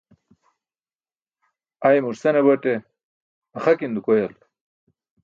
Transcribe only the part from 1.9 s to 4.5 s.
mur senabate axakin dukoyal